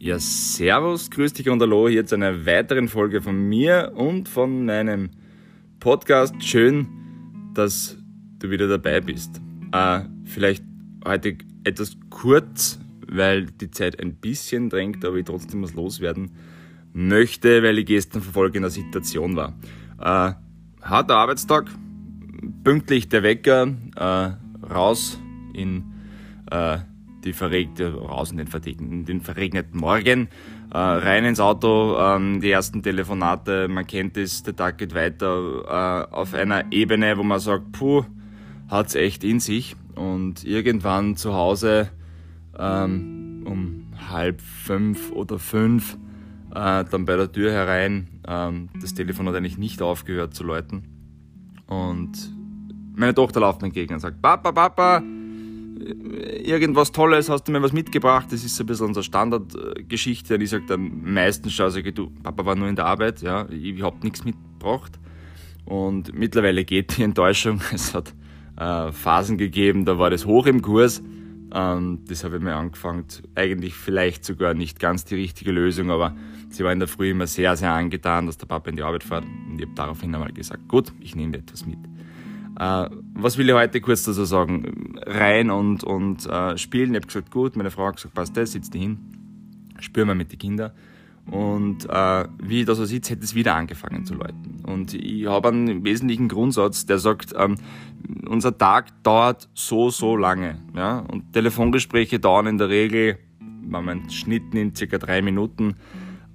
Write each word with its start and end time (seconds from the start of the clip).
Ja, 0.00 0.16
servus, 0.20 1.10
grüß 1.10 1.32
dich 1.32 1.48
und 1.48 1.60
hallo 1.60 1.88
hier 1.88 2.06
zu 2.06 2.14
einer 2.14 2.46
weiteren 2.46 2.86
Folge 2.86 3.20
von 3.20 3.36
mir 3.48 3.94
und 3.96 4.28
von 4.28 4.64
meinem 4.64 5.10
Podcast. 5.80 6.40
Schön, 6.40 6.86
dass 7.52 7.96
du 8.38 8.48
wieder 8.48 8.68
dabei 8.68 9.00
bist. 9.00 9.40
Äh, 9.72 10.02
vielleicht 10.22 10.62
heute 11.04 11.38
etwas 11.64 11.96
kurz, 12.10 12.78
weil 13.08 13.46
die 13.46 13.72
Zeit 13.72 13.98
ein 14.00 14.14
bisschen 14.14 14.70
drängt, 14.70 15.04
aber 15.04 15.16
ich 15.16 15.24
trotzdem 15.24 15.64
was 15.64 15.74
loswerden 15.74 16.30
möchte, 16.92 17.64
weil 17.64 17.80
ich 17.80 17.86
gestern 17.86 18.22
verfolge 18.22 18.58
in 18.58 18.62
der 18.62 18.70
Situation 18.70 19.34
war. 19.34 19.58
Äh, 19.98 20.34
harter 20.80 21.16
Arbeitstag, 21.16 21.72
pünktlich 22.62 23.08
der 23.08 23.24
Wecker, 23.24 23.74
äh, 23.96 24.30
raus 24.64 25.18
in 25.54 25.82
äh, 26.52 26.78
die 27.24 27.32
verregte, 27.32 27.94
raus 27.94 28.30
in 28.30 28.38
den, 28.38 28.46
verregneten, 28.46 29.04
den 29.04 29.20
verregneten 29.20 29.78
Morgen, 29.78 30.28
äh, 30.72 30.78
rein 30.78 31.24
ins 31.24 31.40
Auto, 31.40 31.96
ähm, 31.98 32.40
die 32.40 32.50
ersten 32.50 32.82
Telefonate, 32.82 33.68
man 33.68 33.86
kennt 33.86 34.16
es, 34.16 34.42
der 34.42 34.56
Tag 34.56 34.78
geht 34.78 34.94
weiter 34.94 36.06
äh, 36.10 36.14
auf 36.14 36.34
einer 36.34 36.70
Ebene, 36.70 37.18
wo 37.18 37.22
man 37.22 37.40
sagt, 37.40 37.72
puh, 37.72 38.04
hat's 38.68 38.94
echt 38.94 39.24
in 39.24 39.40
sich. 39.40 39.76
Und 39.94 40.44
irgendwann 40.44 41.16
zu 41.16 41.34
Hause 41.34 41.90
ähm, 42.58 43.44
um 43.46 43.86
halb 44.10 44.40
fünf 44.40 45.10
oder 45.12 45.38
fünf 45.38 45.96
äh, 46.54 46.84
dann 46.84 47.04
bei 47.04 47.16
der 47.16 47.32
Tür 47.32 47.52
herein. 47.52 48.20
Ähm, 48.26 48.68
das 48.80 48.94
Telefon 48.94 49.26
hat 49.28 49.34
eigentlich 49.34 49.58
nicht 49.58 49.82
aufgehört 49.82 50.34
zu 50.34 50.44
läuten. 50.44 50.84
Und 51.66 52.32
meine 52.94 53.14
Tochter 53.14 53.40
läuft 53.40 53.60
mir 53.60 53.66
entgegen 53.66 53.94
und 53.94 54.00
sagt, 54.00 54.22
Papa, 54.22 54.52
Papa, 54.52 55.02
irgendwas 55.80 56.92
Tolles, 56.92 57.28
hast 57.28 57.44
du 57.44 57.52
mir 57.52 57.62
was 57.62 57.72
mitgebracht? 57.72 58.28
Das 58.30 58.44
ist 58.44 58.56
so 58.56 58.64
ein 58.64 58.66
bisschen 58.66 58.86
unsere 58.86 59.04
Standardgeschichte. 59.04 60.34
Und 60.34 60.40
ich 60.40 60.50
sage 60.50 60.64
dann 60.66 61.12
meistens, 61.12 61.56
sag 61.56 61.74
ich, 61.84 61.94
du, 61.94 62.10
Papa 62.22 62.44
war 62.44 62.54
nur 62.54 62.68
in 62.68 62.76
der 62.76 62.86
Arbeit, 62.86 63.22
ja, 63.22 63.48
ich 63.50 63.82
habe 63.82 63.96
nichts 64.02 64.24
mitgebracht. 64.24 64.98
Und 65.64 66.14
mittlerweile 66.14 66.64
geht 66.64 66.96
die 66.96 67.02
Enttäuschung. 67.02 67.60
Es 67.72 67.94
hat 67.94 68.14
äh, 68.56 68.92
Phasen 68.92 69.38
gegeben, 69.38 69.84
da 69.84 69.98
war 69.98 70.10
das 70.10 70.26
hoch 70.26 70.46
im 70.46 70.62
Kurs. 70.62 71.02
Ähm, 71.52 72.00
das 72.08 72.24
habe 72.24 72.36
ich 72.36 72.42
mir 72.42 72.54
angefangen. 72.54 73.04
Eigentlich 73.34 73.74
vielleicht 73.74 74.24
sogar 74.24 74.54
nicht 74.54 74.80
ganz 74.80 75.04
die 75.04 75.14
richtige 75.14 75.52
Lösung, 75.52 75.90
aber 75.90 76.16
sie 76.50 76.64
war 76.64 76.72
in 76.72 76.78
der 76.78 76.88
Früh 76.88 77.10
immer 77.10 77.26
sehr, 77.26 77.56
sehr 77.56 77.72
angetan, 77.72 78.26
dass 78.26 78.38
der 78.38 78.46
Papa 78.46 78.70
in 78.70 78.76
die 78.76 78.82
Arbeit 78.82 79.04
fährt. 79.04 79.24
Und 79.24 79.58
ich 79.58 79.66
habe 79.66 79.74
daraufhin 79.74 80.14
einmal 80.14 80.32
gesagt, 80.32 80.68
gut, 80.68 80.92
ich 81.00 81.14
nehme 81.14 81.36
etwas 81.36 81.66
mit. 81.66 81.78
Äh, 82.58 82.88
was 83.14 83.38
will 83.38 83.48
ich 83.48 83.54
heute 83.54 83.80
kurz 83.80 84.02
dazu 84.04 84.24
sagen? 84.24 84.96
Rein 85.06 85.50
und, 85.50 85.84
und 85.84 86.26
äh, 86.26 86.58
spielen. 86.58 86.90
Ich 86.90 86.96
habe 86.96 87.06
gesagt, 87.06 87.30
gut, 87.30 87.56
meine 87.56 87.70
Frau 87.70 87.86
hat 87.86 87.96
gesagt, 87.96 88.14
passt 88.14 88.36
das, 88.36 88.52
sitzt 88.52 88.74
die 88.74 88.80
hin, 88.80 88.98
spüren 89.78 90.08
wir 90.08 90.14
mit 90.14 90.32
den 90.32 90.38
Kindern. 90.38 90.72
Und 91.30 91.88
äh, 91.88 92.24
wie 92.42 92.60
ich 92.60 92.66
da 92.66 92.74
so 92.74 92.84
sitze, 92.84 93.12
hätte 93.12 93.24
es 93.24 93.34
wieder 93.34 93.54
angefangen 93.54 94.04
zu 94.06 94.14
läuten. 94.14 94.64
Und 94.66 94.94
ich 94.94 95.26
habe 95.26 95.48
einen 95.48 95.84
wesentlichen 95.84 96.26
Grundsatz, 96.26 96.86
der 96.86 96.98
sagt, 96.98 97.34
ähm, 97.36 97.56
unser 98.26 98.56
Tag 98.56 99.02
dauert 99.02 99.48
so, 99.54 99.90
so 99.90 100.16
lange. 100.16 100.58
Ja? 100.74 101.00
Und 101.00 101.32
Telefongespräche 101.34 102.18
dauern 102.18 102.46
in 102.46 102.58
der 102.58 102.70
Regel, 102.70 103.18
wenn 103.40 103.84
man 103.84 104.00
einen 104.00 104.10
Schnitt 104.10 104.54
nimmt, 104.54 104.78
circa 104.78 104.96
drei 104.96 105.20
Minuten. 105.20 105.76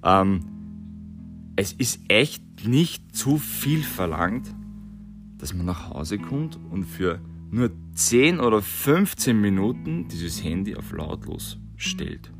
Ähm, 0.03 0.41
es 1.55 1.73
ist 1.73 1.99
echt 2.07 2.43
nicht 2.65 3.15
zu 3.15 3.37
viel 3.37 3.81
verlangt, 3.81 4.53
dass 5.43 5.53
man 5.53 5.65
nach 5.65 5.89
Hause 5.89 6.19
kommt 6.19 6.57
und 6.71 6.85
für 6.85 7.19
nur 7.51 7.69
10 7.95 8.39
oder 8.39 8.61
15 8.61 9.41
Minuten 9.41 10.07
dieses 10.07 10.41
Handy 10.41 10.73
auf 10.77 10.93
lautlos 10.93 11.57
stellt. 11.75 12.31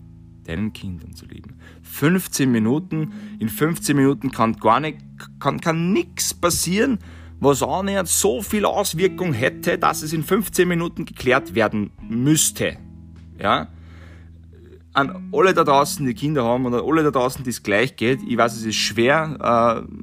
Deinen 0.45 0.71
Kindern 0.71 1.13
zu 1.13 1.25
lieben. 1.25 1.55
15 1.81 2.49
Minuten, 2.49 3.11
in 3.39 3.49
15 3.49 3.97
Minuten 3.97 4.31
kann 4.31 4.53
gar 4.53 4.79
nicht, 4.79 4.99
kann, 5.41 5.59
kann 5.59 5.91
nichts 5.91 6.33
passieren, 6.33 6.97
was 7.41 7.61
annähernd 7.61 8.07
so 8.07 8.41
viel 8.41 8.63
Auswirkung 8.63 9.33
hätte, 9.33 9.77
dass 9.77 10.01
es 10.01 10.13
in 10.13 10.23
15 10.23 10.65
Minuten 10.65 11.03
geklärt 11.03 11.55
werden 11.55 11.91
müsste. 12.07 12.77
Ja? 13.37 13.67
An 14.93 15.29
alle 15.33 15.53
da 15.53 15.65
draußen, 15.65 16.05
die 16.05 16.13
Kinder 16.13 16.45
haben 16.45 16.65
an 16.67 16.73
alle 16.73 17.03
da 17.03 17.11
draußen, 17.11 17.43
die 17.43 17.49
es 17.49 17.63
gleich 17.63 17.97
geht, 17.97 18.21
ich 18.25 18.37
weiß, 18.37 18.55
es 18.55 18.63
ist 18.63 18.77
schwer, 18.77 19.83
äh, 19.83 19.93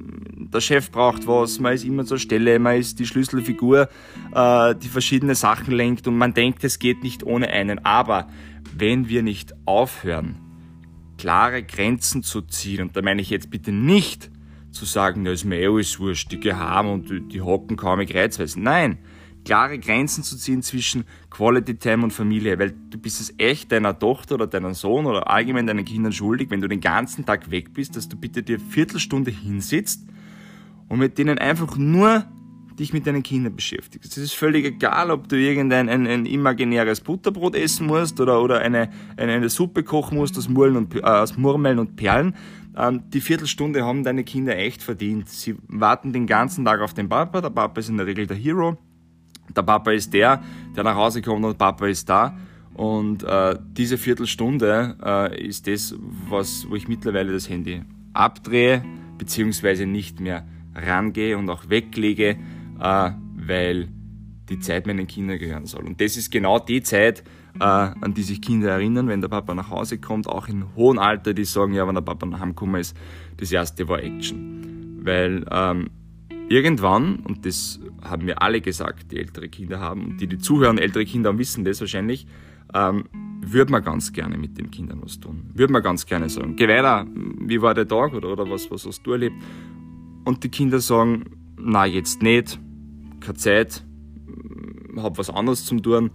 der 0.53 0.61
Chef 0.61 0.91
braucht 0.91 1.27
was, 1.27 1.59
man 1.59 1.73
ist 1.73 1.85
immer 1.85 2.05
zur 2.05 2.19
Stelle, 2.19 2.59
man 2.59 2.77
ist 2.77 2.99
die 2.99 3.05
Schlüsselfigur, 3.05 3.89
äh, 4.33 4.75
die 4.75 4.89
verschiedene 4.89 5.35
Sachen 5.35 5.73
lenkt 5.73 6.07
und 6.07 6.17
man 6.17 6.33
denkt, 6.33 6.63
es 6.63 6.79
geht 6.79 7.03
nicht 7.03 7.23
ohne 7.23 7.49
einen. 7.49 7.79
Aber 7.85 8.27
wenn 8.75 9.07
wir 9.07 9.23
nicht 9.23 9.53
aufhören, 9.65 10.37
klare 11.17 11.63
Grenzen 11.63 12.23
zu 12.23 12.41
ziehen, 12.41 12.81
und 12.81 12.95
da 12.95 13.01
meine 13.01 13.21
ich 13.21 13.29
jetzt 13.29 13.49
bitte 13.49 13.71
nicht 13.71 14.29
zu 14.71 14.85
sagen, 14.85 15.25
da 15.25 15.31
ist 15.31 15.45
mir 15.45 15.59
eh 15.59 15.67
alles 15.67 15.99
wurscht, 15.99 16.31
die 16.31 16.39
geheim 16.39 16.87
und 16.87 17.09
die, 17.09 17.21
die 17.21 17.41
hocken 17.41 17.77
kaum 17.77 18.05
kreuzweise. 18.05 18.59
Nein, 18.59 18.97
klare 19.45 19.79
Grenzen 19.79 20.23
zu 20.23 20.37
ziehen 20.37 20.61
zwischen 20.61 21.03
Quality 21.29 21.75
Time 21.75 22.03
und 22.03 22.11
Familie, 22.11 22.57
weil 22.59 22.71
du 22.89 22.97
bist 22.97 23.21
es 23.21 23.33
echt 23.37 23.71
deiner 23.71 23.97
Tochter 23.97 24.35
oder 24.35 24.47
deinem 24.47 24.73
Sohn 24.73 25.05
oder 25.05 25.29
allgemein 25.29 25.67
deinen 25.67 25.85
Kindern 25.85 26.13
schuldig, 26.13 26.49
wenn 26.49 26.61
du 26.61 26.67
den 26.67 26.81
ganzen 26.81 27.25
Tag 27.25 27.51
weg 27.51 27.73
bist, 27.73 27.95
dass 27.95 28.07
du 28.07 28.17
bitte 28.17 28.43
dir 28.43 28.59
Viertelstunde 28.59 29.31
hinsitzt 29.31 30.07
und 30.91 30.99
mit 30.99 31.17
denen 31.17 31.37
einfach 31.37 31.77
nur 31.77 32.25
dich 32.77 32.91
mit 32.91 33.07
deinen 33.07 33.23
Kindern 33.23 33.55
beschäftigst. 33.55 34.11
Es 34.11 34.17
ist 34.17 34.33
völlig 34.33 34.65
egal, 34.65 35.09
ob 35.09 35.29
du 35.29 35.37
irgendein 35.37 35.87
ein, 35.87 36.05
ein 36.05 36.25
imaginäres 36.25 36.99
Butterbrot 36.99 37.55
essen 37.55 37.87
musst 37.87 38.19
oder, 38.19 38.41
oder 38.41 38.59
eine, 38.59 38.89
eine, 39.15 39.31
eine 39.31 39.47
Suppe 39.47 39.83
kochen 39.83 40.17
musst 40.17 40.37
aus, 40.37 40.49
Murmeln 40.49 40.75
und, 40.75 40.95
äh, 40.95 41.01
aus 41.01 41.37
Murmeln 41.37 41.79
und 41.79 41.95
Perlen. 41.95 42.35
Ähm, 42.75 43.03
die 43.09 43.21
Viertelstunde 43.21 43.85
haben 43.85 44.03
deine 44.03 44.25
Kinder 44.25 44.57
echt 44.57 44.83
verdient. 44.83 45.29
Sie 45.29 45.55
warten 45.69 46.11
den 46.11 46.27
ganzen 46.27 46.65
Tag 46.65 46.81
auf 46.81 46.93
den 46.93 47.07
Papa. 47.07 47.39
Der 47.39 47.51
Papa 47.51 47.79
ist 47.79 47.87
in 47.87 47.95
der 47.95 48.05
Regel 48.05 48.27
der 48.27 48.35
Hero. 48.35 48.77
Der 49.55 49.61
Papa 49.61 49.91
ist 49.91 50.13
der, 50.13 50.43
der 50.75 50.83
nach 50.83 50.95
Hause 50.95 51.21
kommt 51.21 51.45
und 51.45 51.57
Papa 51.57 51.87
ist 51.87 52.09
da. 52.09 52.37
Und 52.73 53.23
äh, 53.23 53.57
diese 53.77 53.97
Viertelstunde 53.97 54.97
äh, 55.01 55.47
ist 55.47 55.67
das, 55.67 55.95
was, 56.27 56.65
wo 56.69 56.75
ich 56.75 56.89
mittlerweile 56.89 57.31
das 57.31 57.47
Handy 57.47 57.81
abdrehe, 58.11 58.83
beziehungsweise 59.17 59.85
nicht 59.85 60.19
mehr 60.19 60.45
rangehe 60.75 61.37
und 61.37 61.49
auch 61.49 61.69
weglege, 61.69 62.37
äh, 62.79 63.11
weil 63.35 63.89
die 64.49 64.59
Zeit 64.59 64.85
meinen 64.85 65.07
Kindern 65.07 65.39
gehören 65.39 65.65
soll. 65.65 65.85
Und 65.85 66.01
das 66.01 66.17
ist 66.17 66.31
genau 66.31 66.59
die 66.59 66.81
Zeit, 66.81 67.23
äh, 67.59 67.63
an 67.63 68.13
die 68.13 68.23
sich 68.23 68.41
Kinder 68.41 68.71
erinnern, 68.71 69.07
wenn 69.07 69.21
der 69.21 69.29
Papa 69.29 69.53
nach 69.53 69.69
Hause 69.69 69.97
kommt, 69.97 70.27
auch 70.27 70.47
in 70.47 70.75
hohem 70.75 70.99
Alter, 70.99 71.33
die 71.33 71.45
sagen, 71.45 71.73
ja, 71.73 71.87
wenn 71.87 71.95
der 71.95 72.01
Papa 72.01 72.25
nach 72.25 72.39
Hause 72.39 72.49
gekommen 72.49 72.81
ist, 72.81 72.95
das 73.37 73.51
erste 73.51 73.87
war 73.87 74.01
Action. 74.03 74.99
Weil 75.03 75.45
ähm, 75.49 75.89
irgendwann, 76.49 77.17
und 77.17 77.45
das 77.45 77.79
haben 78.01 78.25
mir 78.25 78.41
alle 78.41 78.61
gesagt, 78.61 79.11
die 79.11 79.17
ältere 79.17 79.49
Kinder 79.49 79.79
haben, 79.79 80.05
und 80.05 80.21
die, 80.21 80.27
die 80.27 80.37
zuhören, 80.37 80.77
ältere 80.77 81.05
Kinder 81.05 81.37
wissen 81.37 81.63
das 81.63 81.79
wahrscheinlich, 81.79 82.27
ähm, 82.73 83.05
würde 83.41 83.71
man 83.71 83.83
ganz 83.83 84.13
gerne 84.13 84.37
mit 84.37 84.57
den 84.57 84.69
Kindern 84.69 85.01
was 85.01 85.19
tun. 85.19 85.49
Würde 85.53 85.73
man 85.73 85.81
ganz 85.81 86.05
gerne 86.05 86.29
sagen, 86.29 86.55
geh 86.55 86.67
weiter, 86.67 87.05
wie 87.39 87.61
war 87.61 87.73
der 87.73 87.87
Tag 87.87 88.13
oder, 88.13 88.31
oder 88.31 88.49
was, 88.49 88.69
was 88.69 88.85
hast 88.85 89.01
du 89.03 89.13
erlebt? 89.13 89.35
Und 90.25 90.43
die 90.43 90.49
Kinder 90.49 90.79
sagen, 90.79 91.25
na 91.57 91.85
jetzt 91.85 92.21
nicht, 92.21 92.59
keine 93.19 93.37
Zeit, 93.37 93.85
hab 94.97 95.17
was 95.17 95.29
anderes 95.29 95.65
zum 95.65 95.81
tun 95.81 96.11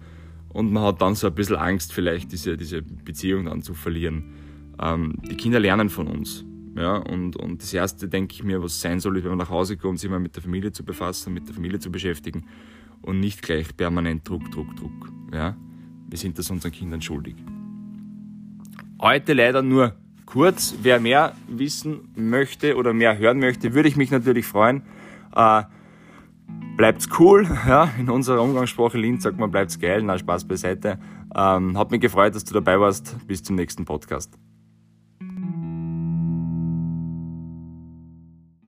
und 0.49 0.71
man 0.71 0.83
hat 0.83 1.01
dann 1.01 1.15
so 1.15 1.27
ein 1.27 1.35
bisschen 1.35 1.55
Angst 1.55 1.93
vielleicht 1.93 2.31
diese, 2.31 2.57
diese 2.57 2.81
Beziehung 2.81 3.45
dann 3.45 3.61
zu 3.61 3.73
verlieren. 3.73 4.33
Ähm, 4.79 5.15
die 5.29 5.35
Kinder 5.35 5.59
lernen 5.59 5.89
von 5.89 6.07
uns. 6.07 6.45
Ja, 6.75 6.97
und, 6.97 7.35
und 7.35 7.63
das 7.63 7.73
Erste, 7.73 8.07
denke 8.07 8.35
ich 8.35 8.43
mir, 8.43 8.61
was 8.61 8.79
sein 8.79 8.99
soll, 8.99 9.17
ist, 9.17 9.23
wenn 9.23 9.31
man 9.31 9.39
nach 9.39 9.49
Hause 9.49 9.77
kommt, 9.77 9.99
sich 9.99 10.11
mal 10.11 10.19
mit 10.19 10.35
der 10.35 10.43
Familie 10.43 10.71
zu 10.71 10.85
befassen, 10.85 11.33
mit 11.33 11.47
der 11.47 11.55
Familie 11.55 11.79
zu 11.79 11.91
beschäftigen 11.91 12.45
und 13.01 13.19
nicht 13.19 13.41
gleich 13.41 13.75
permanent 13.75 14.29
Druck, 14.29 14.51
Druck, 14.51 14.75
Druck. 14.75 15.11
Ja? 15.33 15.57
Wir 16.07 16.17
sind 16.19 16.37
das 16.37 16.51
unseren 16.51 16.71
Kindern 16.71 17.01
schuldig. 17.01 17.35
Heute 19.01 19.33
leider 19.33 19.63
nur 19.63 19.95
kurz. 20.27 20.75
Wer 20.83 20.99
mehr 20.99 21.33
wissen 21.47 22.09
möchte 22.15 22.75
oder 22.75 22.93
mehr 22.93 23.17
hören 23.17 23.39
möchte, 23.39 23.73
würde 23.73 23.89
ich 23.89 23.95
mich 23.95 24.11
natürlich 24.11 24.45
freuen. 24.45 24.83
Äh, 25.35 25.63
bleibt's 26.77 27.09
cool, 27.17 27.47
ja, 27.67 27.89
in 27.97 28.11
unserer 28.11 28.43
Umgangssprache 28.43 28.99
Linz 28.99 29.23
sagt 29.23 29.39
man 29.39 29.49
bleibt's 29.49 29.79
geil, 29.79 30.03
na 30.03 30.19
Spaß 30.19 30.47
beiseite. 30.47 30.99
Ähm, 31.35 31.75
hat 31.77 31.89
mich 31.89 32.01
gefreut, 32.01 32.35
dass 32.35 32.43
du 32.43 32.53
dabei 32.53 32.79
warst. 32.79 33.15
Bis 33.27 33.41
zum 33.41 33.55
nächsten 33.55 33.85
Podcast. 33.85 34.37